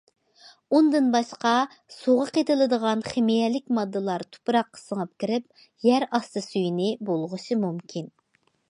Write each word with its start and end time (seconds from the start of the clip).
ئۇندىن 0.75 1.09
باشقا 1.15 1.51
سۇغا 1.95 2.25
قېتىلىدىغان 2.37 3.05
خىمىيەلىك 3.11 3.69
ماددىلار 3.81 4.27
تۇپراققا 4.33 4.83
سىڭىپ 4.87 5.13
كېرىپ 5.25 5.65
يەر 5.91 6.09
ئاستى 6.11 6.47
سۈيىنى 6.51 6.93
بۇلغىشى 7.11 7.63
مۇمكىن. 7.67 8.13